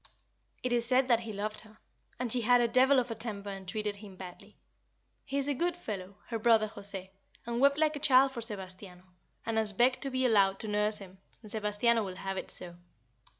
[0.63, 1.77] It is said that he loved her,
[2.17, 4.57] and she had a devil of a temper and treated him badly.
[5.25, 7.11] He is a good fellow her brother José
[7.45, 9.03] and wept like a child for Sebastiano,
[9.45, 12.77] and has begged to be allowed to nurse him, and Sebastiano will have it so."